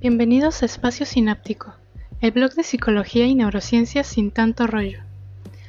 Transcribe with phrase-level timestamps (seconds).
[0.00, 1.74] Bienvenidos a Espacio Sináptico,
[2.20, 5.00] el blog de psicología y neurociencias sin tanto rollo.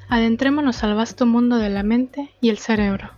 [0.07, 3.09] Adentrémonos al vasto mundo de la mente y el cerebro.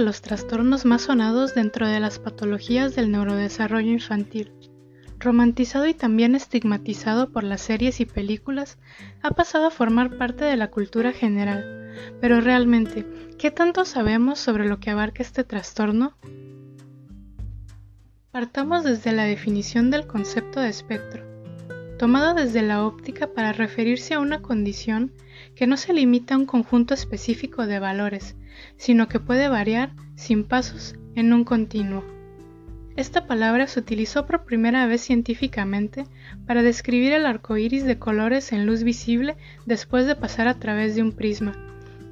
[0.00, 4.52] Los trastornos más sonados dentro de las patologías del neurodesarrollo infantil.
[5.18, 8.78] Romantizado y también estigmatizado por las series y películas,
[9.22, 11.92] ha pasado a formar parte de la cultura general.
[12.20, 13.06] Pero realmente,
[13.38, 16.16] ¿qué tanto sabemos sobre lo que abarca este trastorno?
[18.30, 21.24] Partamos desde la definición del concepto de espectro,
[21.98, 25.12] tomado desde la óptica para referirse a una condición
[25.54, 28.36] que no se limita a un conjunto específico de valores,
[28.76, 32.04] sino que puede variar sin pasos en un continuo.
[32.96, 36.04] Esta palabra se utilizó por primera vez científicamente
[36.46, 40.94] para describir el arco iris de colores en luz visible después de pasar a través
[40.94, 41.52] de un prisma,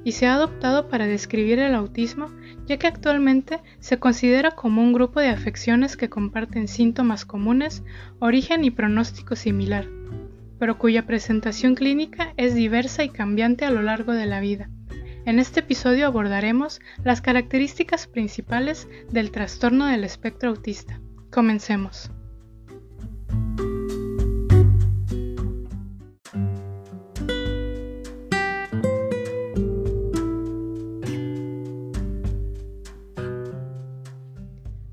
[0.03, 2.31] y se ha adoptado para describir el autismo,
[2.65, 7.83] ya que actualmente se considera como un grupo de afecciones que comparten síntomas comunes,
[8.19, 9.85] origen y pronóstico similar,
[10.57, 14.69] pero cuya presentación clínica es diversa y cambiante a lo largo de la vida.
[15.29, 20.99] En este episodio abordaremos las características principales del trastorno del espectro autista.
[21.29, 22.09] Comencemos.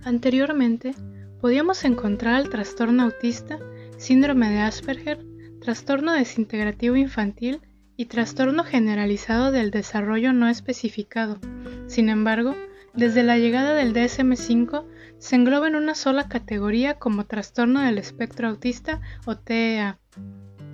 [0.04, 0.94] Anteriormente,
[1.40, 3.58] podíamos encontrar el trastorno autista,
[3.96, 5.24] síndrome de Asperger,
[5.62, 7.62] trastorno desintegrativo infantil
[7.96, 11.38] y trastorno generalizado del desarrollo no especificado.
[11.86, 12.54] Sin embargo,
[12.94, 14.84] desde la llegada del DSM-5
[15.18, 19.98] se engloba en una sola categoría como trastorno del espectro autista o TEA.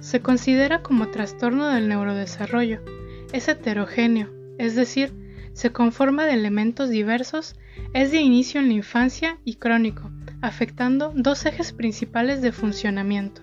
[0.00, 2.80] Se considera como trastorno del neurodesarrollo.
[3.32, 5.12] Es heterogéneo, es decir,
[5.52, 7.56] se conforma de elementos diversos,
[7.92, 10.10] es de inicio en la infancia y crónico,
[10.40, 13.42] afectando dos ejes principales de funcionamiento.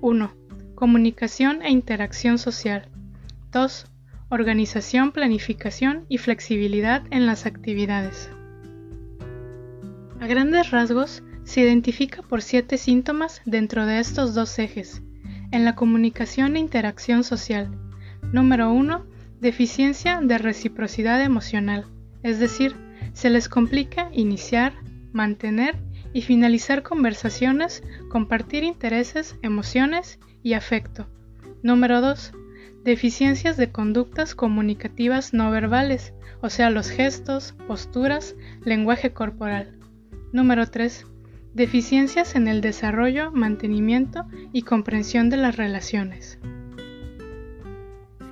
[0.00, 0.34] 1.
[0.74, 2.88] Comunicación e interacción social.
[3.52, 3.86] 2.
[4.28, 8.28] Organización, planificación y flexibilidad en las actividades.
[10.20, 15.00] A grandes rasgos, se identifica por siete síntomas dentro de estos dos ejes.
[15.52, 17.70] En la comunicación e interacción social.
[18.32, 19.06] Número 1.
[19.40, 21.86] Deficiencia de reciprocidad emocional,
[22.24, 22.74] es decir,
[23.12, 24.72] se les complica iniciar,
[25.12, 25.76] mantener
[26.12, 31.06] y finalizar conversaciones, compartir intereses, emociones y afecto.
[31.62, 32.32] Número 2
[32.86, 39.76] Deficiencias de conductas comunicativas no verbales, o sea, los gestos, posturas, lenguaje corporal.
[40.32, 41.04] Número 3.
[41.52, 46.38] Deficiencias en el desarrollo, mantenimiento y comprensión de las relaciones.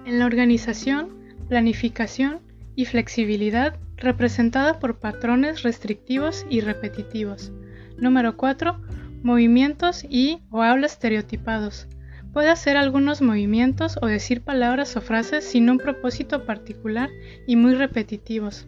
[0.07, 1.09] En la organización,
[1.49, 2.39] planificación
[2.77, 7.51] y flexibilidad representada por patrones restrictivos y repetitivos.
[7.99, 8.81] Número 4.
[9.25, 11.89] Movimientos y o habla estereotipados,
[12.35, 17.09] Puede hacer algunos movimientos o decir palabras o frases sin un propósito particular
[17.47, 18.67] y muy repetitivos.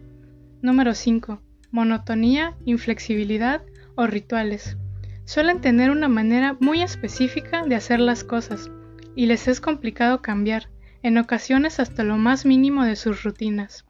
[0.61, 1.41] Número 5.
[1.71, 3.61] Monotonía, inflexibilidad
[3.95, 4.77] o rituales.
[5.25, 8.71] Suelen tener una manera muy específica de hacer las cosas
[9.17, 10.69] y les es complicado cambiar,
[11.03, 13.83] en ocasiones hasta lo más mínimo de sus rutinas.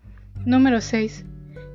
[0.44, 1.24] Número 6.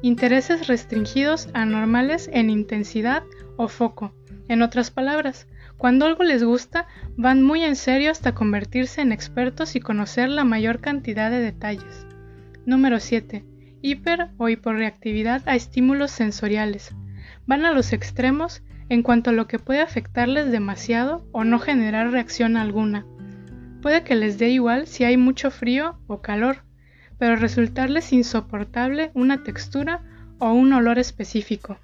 [0.02, 3.22] Intereses restringidos anormales en intensidad
[3.56, 4.12] o foco.
[4.48, 5.46] En otras palabras,
[5.82, 10.44] cuando algo les gusta, van muy en serio hasta convertirse en expertos y conocer la
[10.44, 12.06] mayor cantidad de detalles.
[12.64, 13.44] Número 7.
[13.80, 16.94] Hiper o hiporreactividad a estímulos sensoriales.
[17.46, 22.12] Van a los extremos en cuanto a lo que puede afectarles demasiado o no generar
[22.12, 23.04] reacción alguna.
[23.80, 26.58] Puede que les dé igual si hay mucho frío o calor,
[27.18, 30.04] pero resultarles insoportable una textura
[30.38, 31.76] o un olor específico.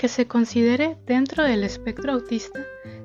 [0.00, 2.58] Que se considere dentro del espectro autista,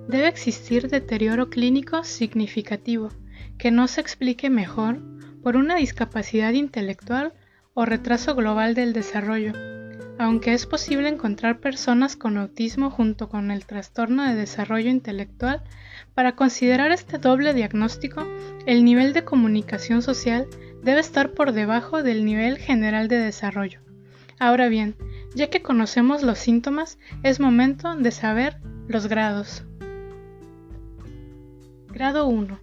[0.08, 3.10] debe existir deterioro clínico significativo,
[3.58, 5.02] que no se explique mejor
[5.44, 7.34] por una discapacidad intelectual
[7.74, 9.52] o retraso global del desarrollo,
[10.18, 15.64] aunque es posible encontrar personas con autismo junto con el trastorno de desarrollo intelectual,
[16.14, 18.26] para considerar este doble diagnóstico,
[18.66, 20.48] el nivel de comunicación social
[20.82, 23.82] debe estar por debajo del nivel general de desarrollo.
[24.40, 24.96] Ahora bien,
[25.36, 29.66] Ya que conocemos los síntomas, es momento de saber los grados.
[31.90, 32.58] Grado 1.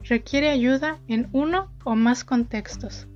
[0.00, 3.08] Requiere ayuda en uno o más contextos.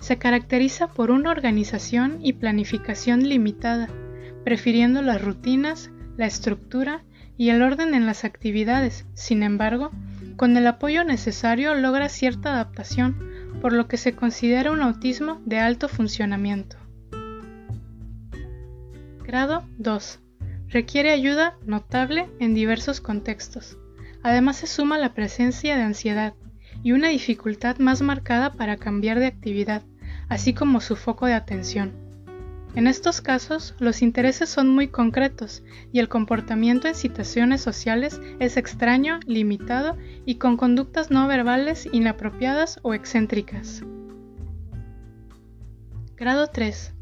[0.00, 3.88] Se caracteriza por una organización y planificación limitada,
[4.44, 7.04] prefiriendo las rutinas, la estructura
[7.36, 9.04] y el orden en las actividades.
[9.12, 9.90] Sin embargo,
[10.36, 13.18] con el apoyo necesario logra cierta adaptación,
[13.60, 16.83] por lo que se considera un autismo de alto funcionamiento.
[19.26, 20.20] Grado 2.
[20.68, 23.78] Requiere ayuda notable en diversos contextos.
[24.22, 26.34] Además se suma la presencia de ansiedad
[26.82, 29.82] y una dificultad más marcada para cambiar de actividad,
[30.28, 31.92] así como su foco de atención.
[32.74, 38.58] En estos casos, los intereses son muy concretos y el comportamiento en situaciones sociales es
[38.58, 43.82] extraño, limitado y con conductas no verbales inapropiadas o excéntricas.
[46.16, 46.93] Grado 3.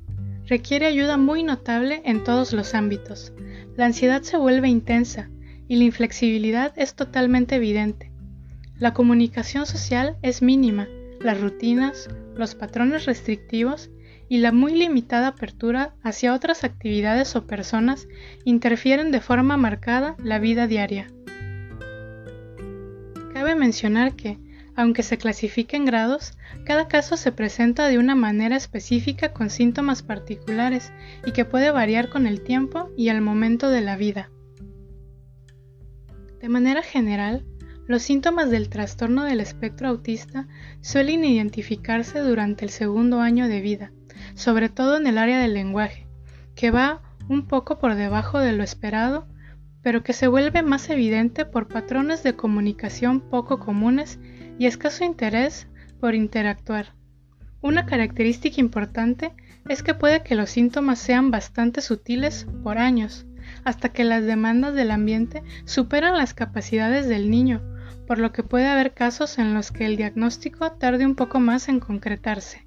[0.52, 3.32] Requiere ayuda muy notable en todos los ámbitos.
[3.74, 5.30] La ansiedad se vuelve intensa
[5.66, 8.12] y la inflexibilidad es totalmente evidente.
[8.76, 10.88] La comunicación social es mínima,
[11.20, 13.88] las rutinas, los patrones restrictivos
[14.28, 18.06] y la muy limitada apertura hacia otras actividades o personas
[18.44, 21.06] interfieren de forma marcada la vida diaria.
[23.32, 24.36] Cabe mencionar que,
[24.76, 26.32] aunque se clasifique en grados,
[26.64, 30.92] cada caso se presenta de una manera específica con síntomas particulares
[31.26, 34.30] y que puede variar con el tiempo y el momento de la vida.
[36.40, 37.44] De manera general,
[37.86, 40.48] los síntomas del trastorno del espectro autista
[40.80, 43.92] suelen identificarse durante el segundo año de vida,
[44.34, 46.06] sobre todo en el área del lenguaje,
[46.54, 49.28] que va un poco por debajo de lo esperado,
[49.82, 54.18] pero que se vuelve más evidente por patrones de comunicación poco comunes
[54.58, 55.66] y escaso interés
[56.00, 56.94] por interactuar.
[57.60, 59.32] Una característica importante
[59.68, 63.26] es que puede que los síntomas sean bastante sutiles por años,
[63.64, 67.62] hasta que las demandas del ambiente superan las capacidades del niño,
[68.06, 71.68] por lo que puede haber casos en los que el diagnóstico tarde un poco más
[71.68, 72.66] en concretarse.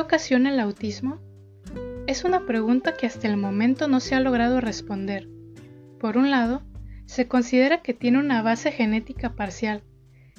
[0.00, 1.20] ¿Qué ocasiona el autismo?
[2.06, 5.28] Es una pregunta que hasta el momento no se ha logrado responder.
[6.00, 6.62] Por un lado,
[7.04, 9.82] se considera que tiene una base genética parcial,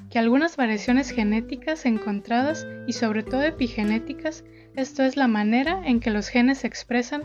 [0.10, 4.44] que algunas variaciones genéticas encontradas y sobre todo epigenéticas,
[4.75, 7.22] esto es la manera en que los genes se expresan,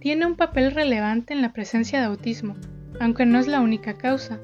[0.00, 2.56] tiene un papel relevante en la presencia de autismo,
[3.00, 4.40] aunque no es la única causa.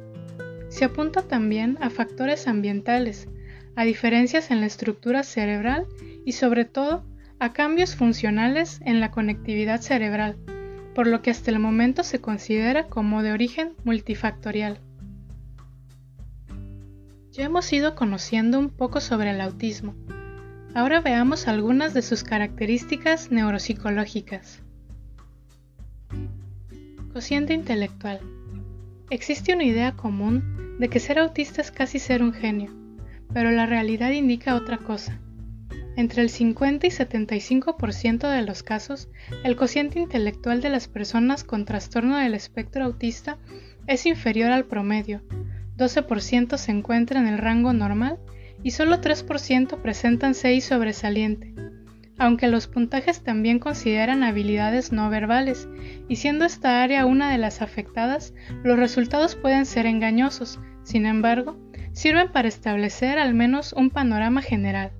[0.68, 3.26] Se apunta también a factores ambientales,
[3.74, 5.86] a diferencias en la estructura cerebral
[6.26, 7.10] y sobre todo
[7.42, 10.36] a cambios funcionales en la conectividad cerebral,
[10.94, 14.78] por lo que hasta el momento se considera como de origen multifactorial.
[17.32, 19.96] Ya hemos ido conociendo un poco sobre el autismo.
[20.72, 24.62] Ahora veamos algunas de sus características neuropsicológicas.
[27.12, 28.20] Cociente intelectual.
[29.10, 32.72] Existe una idea común de que ser autista es casi ser un genio,
[33.34, 35.18] pero la realidad indica otra cosa.
[35.96, 39.08] Entre el 50 y 75% de los casos,
[39.44, 43.38] el cociente intelectual de las personas con trastorno del espectro autista
[43.86, 45.22] es inferior al promedio,
[45.76, 48.18] 12% se encuentra en el rango normal
[48.62, 51.54] y solo 3% presentan 6 sobresaliente,
[52.18, 55.68] aunque los puntajes también consideran habilidades no verbales,
[56.08, 61.58] y siendo esta área una de las afectadas, los resultados pueden ser engañosos, sin embargo,
[61.92, 64.92] sirven para establecer al menos un panorama general.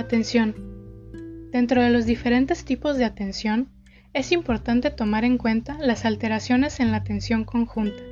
[0.00, 0.54] Atención.
[1.52, 3.68] Dentro de los diferentes tipos de atención,
[4.14, 8.02] es importante tomar en cuenta las alteraciones en la atención conjunta,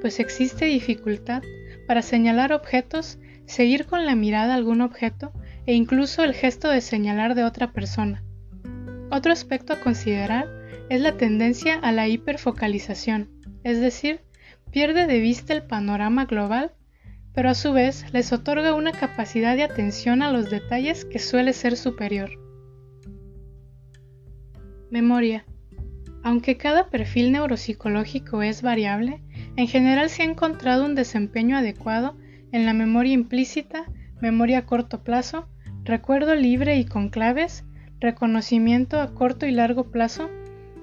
[0.00, 1.42] pues existe dificultad
[1.86, 5.30] para señalar objetos, seguir con la mirada algún objeto
[5.66, 8.24] e incluso el gesto de señalar de otra persona.
[9.10, 10.48] Otro aspecto a considerar
[10.88, 13.28] es la tendencia a la hiperfocalización,
[13.64, 14.22] es decir,
[14.70, 16.72] pierde de vista el panorama global
[17.38, 21.52] pero a su vez les otorga una capacidad de atención a los detalles que suele
[21.52, 22.30] ser superior.
[24.90, 25.44] Memoria.
[26.24, 29.22] Aunque cada perfil neuropsicológico es variable,
[29.54, 32.16] en general se ha encontrado un desempeño adecuado
[32.50, 33.84] en la memoria implícita,
[34.20, 35.48] memoria a corto plazo,
[35.84, 37.64] recuerdo libre y con claves,
[38.00, 40.28] reconocimiento a corto y largo plazo,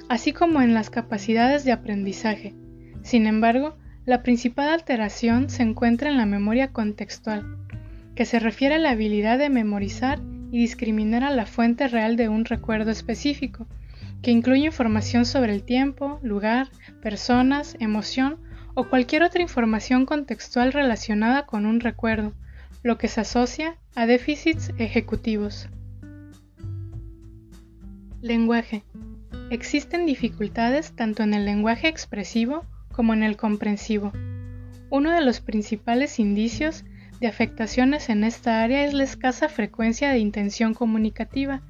[0.07, 2.55] así como en las capacidades de aprendizaje.
[3.03, 7.57] Sin embargo, la principal alteración se encuentra en la memoria contextual,
[8.13, 10.19] que se refiere a la habilidad de memorizar
[10.51, 13.67] y discriminar a la fuente real de un recuerdo específico,
[14.21, 16.69] que incluye información sobre el tiempo, lugar,
[17.01, 18.37] personas, emoción
[18.75, 22.33] o cualquier otra información contextual relacionada con un recuerdo,
[22.83, 25.67] lo que se asocia a déficits ejecutivos.
[28.21, 28.83] Lenguaje.
[29.49, 34.13] Existen dificultades tanto en el lenguaje expresivo como en el comprensivo.
[34.89, 36.85] Uno de los principales indicios
[37.19, 41.61] de afectaciones en esta área es la escasa frecuencia de intención comunicativa,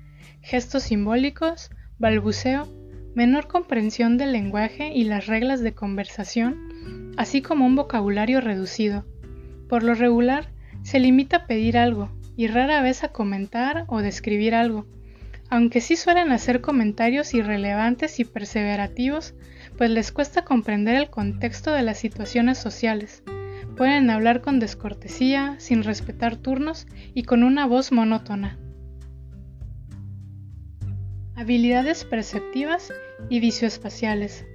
[0.42, 2.68] gestos simbólicos, balbuceo,
[3.16, 9.06] menor comprensión del lenguaje y las reglas de conversación, así como un vocabulario reducido.
[9.68, 10.50] Por lo regular,
[10.84, 14.86] se limita a pedir algo y rara vez a comentar o describir algo,
[15.50, 19.34] aunque sí suelen hacer comentarios irrelevantes y perseverativos,
[19.78, 23.24] pues les cuesta comprender el contexto de las situaciones sociales.
[23.76, 28.58] Pueden hablar con descortesía, sin respetar turnos y con una voz monótona.
[31.36, 32.94] Habilidades perceptivas
[33.30, 34.46] y vicioespaciales.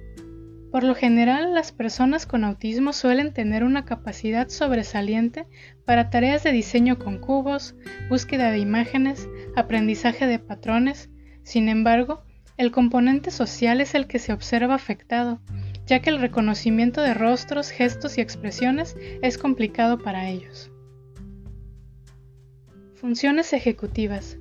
[0.71, 5.45] Por lo general, las personas con autismo suelen tener una capacidad sobresaliente
[5.85, 7.75] para tareas de diseño con cubos,
[8.09, 11.09] búsqueda de imágenes, aprendizaje de patrones.
[11.43, 12.23] Sin embargo,
[12.61, 15.41] el componente social es el que se observa afectado,
[15.87, 20.69] ya que el reconocimiento de rostros, gestos y expresiones es complicado para ellos.
[22.93, 24.37] Funciones ejecutivas.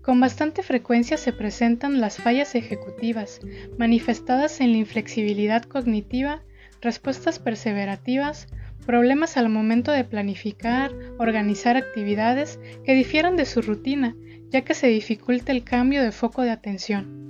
[0.00, 3.40] Con bastante frecuencia se presentan las fallas ejecutivas,
[3.76, 6.44] manifestadas en la inflexibilidad cognitiva,
[6.80, 8.46] respuestas perseverativas,
[8.86, 14.14] problemas al momento de planificar, organizar actividades que difieran de su rutina,
[14.50, 17.26] ya que se dificulta el cambio de foco de atención.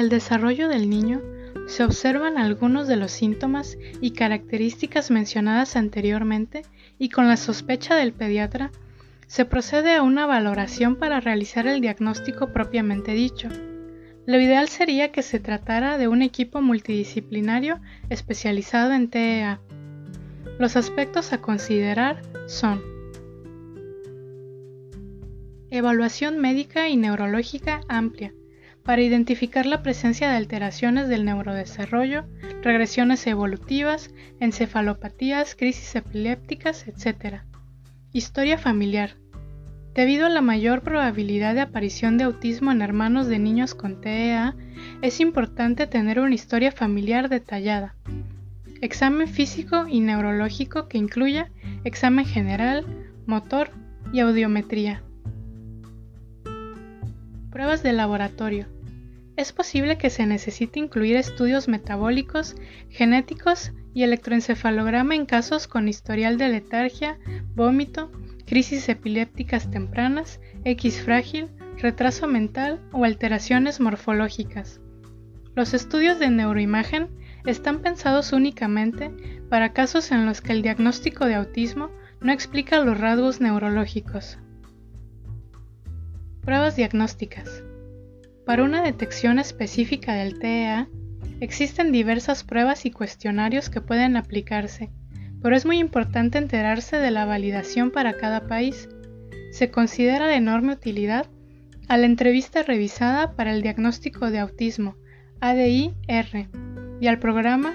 [0.00, 1.20] El desarrollo del niño
[1.66, 6.62] se observan algunos de los síntomas y características mencionadas anteriormente
[6.98, 8.72] y con la sospecha del pediatra,
[9.26, 13.48] se procede a una valoración para realizar el diagnóstico propiamente dicho.
[14.26, 17.78] Lo ideal sería que se tratara de un equipo multidisciplinario
[18.08, 19.60] especializado en TEA.
[20.58, 22.82] Los aspectos a considerar son
[25.70, 28.34] Evaluación médica y neurológica amplia,
[28.90, 32.24] para identificar la presencia de alteraciones del neurodesarrollo,
[32.60, 37.42] regresiones evolutivas, encefalopatías, crisis epilépticas, etc.
[38.12, 39.10] Historia familiar.
[39.94, 44.56] Debido a la mayor probabilidad de aparición de autismo en hermanos de niños con TEA,
[45.02, 47.94] es importante tener una historia familiar detallada.
[48.80, 51.48] Examen físico y neurológico que incluya
[51.84, 52.84] examen general,
[53.24, 53.70] motor
[54.12, 55.04] y audiometría.
[57.52, 58.79] Pruebas de laboratorio.
[59.40, 62.56] Es posible que se necesite incluir estudios metabólicos,
[62.90, 67.18] genéticos y electroencefalograma en casos con historial de letargia,
[67.54, 68.12] vómito,
[68.44, 74.82] crisis epilépticas tempranas, X frágil, retraso mental o alteraciones morfológicas.
[75.54, 77.08] Los estudios de neuroimagen
[77.46, 79.10] están pensados únicamente
[79.48, 81.88] para casos en los que el diagnóstico de autismo
[82.20, 84.38] no explica los rasgos neurológicos.
[86.42, 87.62] Pruebas diagnósticas.
[88.50, 90.88] Para una detección específica del TEA,
[91.38, 94.90] existen diversas pruebas y cuestionarios que pueden aplicarse,
[95.40, 98.88] pero es muy importante enterarse de la validación para cada país.
[99.52, 101.26] Se considera de enorme utilidad
[101.86, 104.96] a la entrevista revisada para el diagnóstico de autismo,
[105.40, 106.48] ADI-R,
[107.00, 107.72] y al programa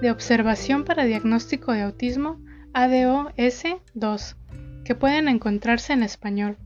[0.00, 2.40] de observación para diagnóstico de autismo,
[2.72, 4.36] ADOS-2,
[4.84, 6.56] que pueden encontrarse en español.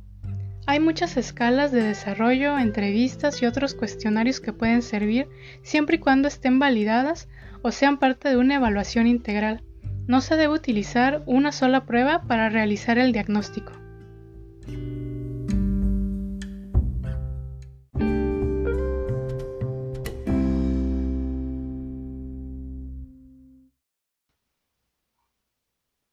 [0.71, 5.27] Hay muchas escalas de desarrollo, entrevistas y otros cuestionarios que pueden servir
[5.63, 7.27] siempre y cuando estén validadas
[7.63, 9.65] o sean parte de una evaluación integral.
[10.07, 13.73] No se debe utilizar una sola prueba para realizar el diagnóstico.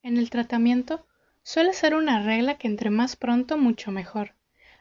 [0.02, 1.06] En el tratamiento
[1.44, 4.32] suele ser una regla que entre más pronto mucho mejor.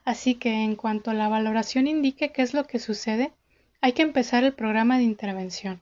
[0.04, 3.32] Así que en cuanto la valoración indique qué es lo que sucede,
[3.80, 5.80] hay que empezar el programa de intervención.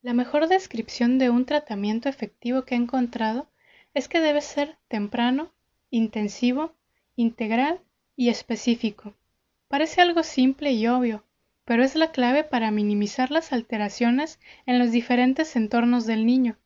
[0.00, 3.48] La mejor descripción de un tratamiento efectivo que he encontrado
[3.94, 5.52] es que debe ser temprano,
[5.90, 6.72] intensivo,
[7.16, 7.80] integral
[8.14, 9.14] y específico.
[9.66, 11.24] Parece algo simple y obvio,
[11.64, 16.56] pero es la clave para minimizar las alteraciones en los diferentes entornos del niño.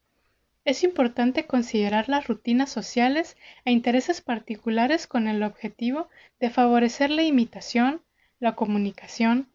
[0.65, 7.25] Es importante considerar las rutinas sociales e intereses particulares con el objetivo de favorecer la
[7.25, 8.01] imitación,
[8.39, 9.49] la comunicación,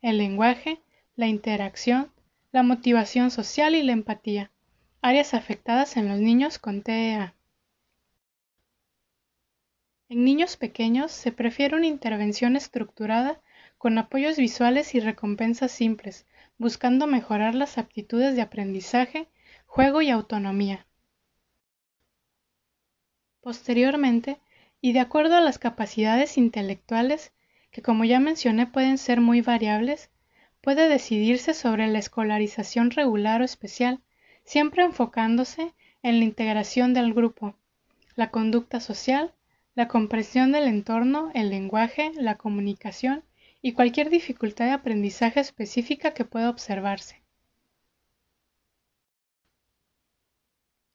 [0.00, 0.80] el lenguaje,
[1.16, 2.12] la interacción,
[2.52, 4.52] la motivación social y la empatía,
[5.02, 7.34] áreas afectadas en los niños con TEA.
[10.08, 13.40] En niños pequeños se prefiere una intervención estructurada
[13.76, 16.26] con apoyos visuales y recompensas simples,
[16.58, 19.28] buscando mejorar las aptitudes de aprendizaje,
[19.66, 20.86] juego y autonomía.
[23.40, 24.38] Posteriormente,
[24.80, 27.32] y de acuerdo a las capacidades intelectuales,
[27.70, 30.10] que como ya mencioné pueden ser muy variables,
[30.60, 34.00] puede decidirse sobre la escolarización regular o especial,
[34.44, 37.54] siempre enfocándose en la integración del grupo,
[38.14, 39.32] la conducta social,
[39.74, 43.24] la comprensión del entorno, el lenguaje, la comunicación
[43.60, 47.23] y cualquier dificultad de aprendizaje específica que pueda observarse.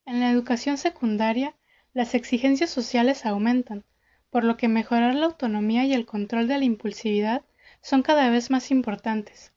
[0.09, 1.53] En la educación secundaria,
[1.93, 3.85] las exigencias sociales aumentan,
[4.31, 7.43] por lo que mejorar la autonomía y el control de la impulsividad
[7.83, 9.53] son cada vez más importantes.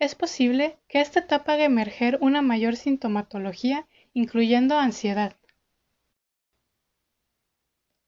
[0.00, 5.36] Es posible que esta etapa haga emerger una mayor sintomatología, incluyendo ansiedad.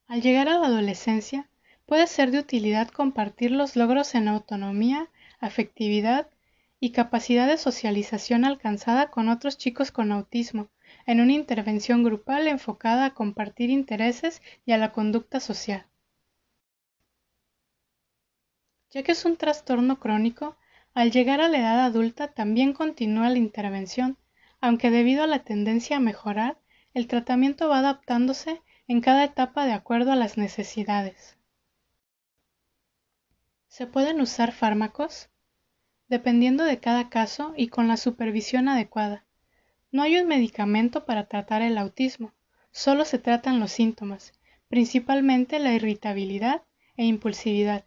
[0.08, 1.48] Al llegar a la adolescencia,
[1.86, 6.28] puede ser de utilidad compartir los logros en autonomía, afectividad
[6.80, 10.68] y capacidad de socialización alcanzada con otros chicos con autismo,
[11.06, 15.86] en una intervención grupal enfocada a compartir intereses y a la conducta social.
[18.90, 20.56] Ya que es un trastorno crónico,
[20.94, 24.16] al llegar a la edad adulta también continúa la intervención,
[24.60, 26.58] aunque debido a la tendencia a mejorar,
[26.94, 31.36] el tratamiento va adaptándose en cada etapa de acuerdo a las necesidades.
[33.68, 35.28] ¿Se pueden usar fármacos?
[36.08, 39.25] Dependiendo de cada caso y con la supervisión adecuada.
[39.96, 42.34] No hay un medicamento para tratar el autismo,
[42.70, 44.34] solo se tratan los síntomas,
[44.68, 46.60] principalmente la irritabilidad
[46.98, 47.86] e impulsividad.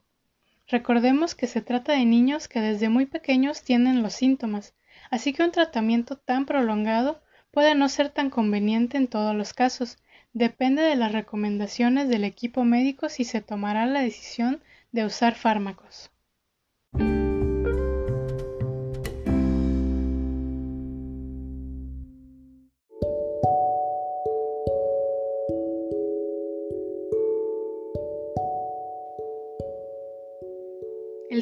[0.67, 4.73] Recordemos que se trata de niños que desde muy pequeños tienen los síntomas,
[5.11, 9.99] así que un tratamiento tan prolongado puede no ser tan conveniente en todos los casos.
[10.33, 16.09] Depende de las recomendaciones del equipo médico si se tomará la decisión de usar fármacos.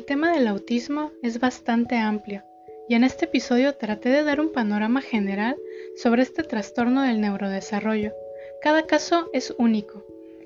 [0.07, 2.41] Tema del autismo es bastante amplio
[2.87, 5.57] y en este episodio traté de dar un panorama general
[5.97, 8.13] sobre este trastorno del neurodesarrollo.
[8.61, 10.05] Cada caso es único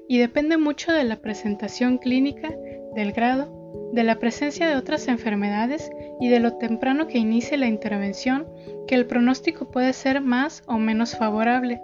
[0.09, 2.49] y depende mucho de la presentación clínica,
[2.95, 7.67] del grado, de la presencia de otras enfermedades y de lo temprano que inicie la
[7.67, 8.47] intervención,
[8.87, 11.79] que el pronóstico puede ser más o menos favorable.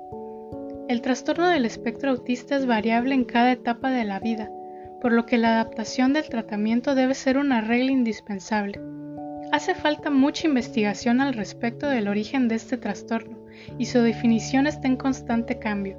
[0.89, 4.49] El trastorno del espectro autista es variable en cada etapa de la vida,
[5.01, 8.79] por lo que la adaptación del tratamiento debe ser una regla indispensable.
[9.51, 13.37] Hace falta mucha investigación al respecto del origen de este trastorno
[13.77, 15.97] y su definición está en constante cambio.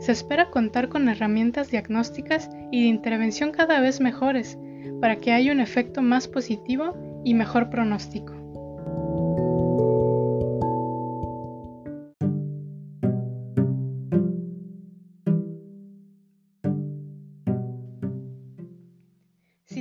[0.00, 4.58] Se espera contar con herramientas diagnósticas y de intervención cada vez mejores
[5.00, 8.43] para que haya un efecto más positivo y mejor pronóstico.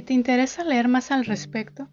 [0.04, 1.88] Si te interesa leer más al respecto,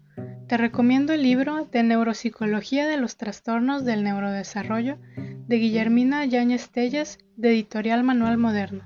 [0.49, 7.19] te recomiendo el libro de Neuropsicología de los Trastornos del Neurodesarrollo de Guillermina Yáñez Telles
[7.37, 8.83] de Editorial Manual Moderno.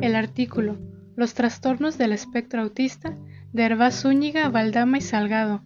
[0.00, 0.78] El artículo
[1.14, 3.18] Los trastornos del espectro autista
[3.52, 5.62] de Hervás Zúñiga, Valdama y Salgado.